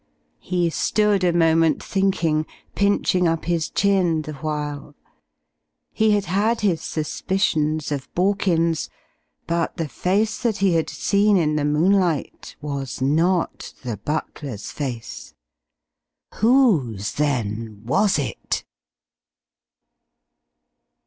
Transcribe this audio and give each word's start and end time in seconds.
He 0.39 0.71
stood 0.71 1.23
a 1.23 1.31
moment 1.31 1.83
thinking, 1.83 2.47
pinching 2.73 3.27
up 3.27 3.45
his 3.45 3.69
chin 3.69 4.23
the 4.23 4.33
while. 4.33 4.95
He 5.93 6.09
had 6.09 6.25
had 6.25 6.61
his 6.61 6.81
suspicions 6.81 7.91
of 7.91 8.11
Borkins, 8.15 8.89
but 9.45 9.77
the 9.77 9.87
face 9.87 10.41
that 10.41 10.57
he 10.57 10.73
had 10.73 10.89
seen 10.89 11.37
in 11.37 11.55
the 11.55 11.65
moonlight 11.65 12.55
was 12.61 12.99
not 12.99 13.75
the 13.83 13.97
butler's 13.97 14.71
face. 14.71 15.35
_Whose, 16.33 17.13
then, 17.17 17.83
was 17.85 18.17
it? 18.17 18.65